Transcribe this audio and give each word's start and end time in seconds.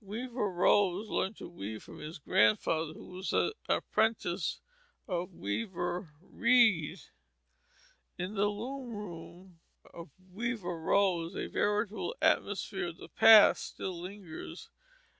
Weaver 0.00 0.48
Rose 0.52 1.08
learned 1.08 1.36
to 1.38 1.48
weave 1.48 1.82
from 1.82 1.98
his 1.98 2.20
grandfather, 2.20 2.92
who 2.92 3.08
was 3.08 3.32
an 3.32 3.50
apprentice 3.68 4.60
of 5.08 5.34
Weaver 5.34 6.14
Read. 6.20 7.00
In 8.16 8.34
the 8.36 8.46
loom 8.46 8.94
room 8.94 9.60
of 9.92 10.10
Weaver 10.32 10.78
Rose 10.78 11.34
a 11.34 11.48
veritable 11.48 12.14
atmosphere 12.22 12.90
of 12.90 12.98
the 12.98 13.08
past 13.08 13.64
still 13.64 14.00
lingers. 14.00 14.68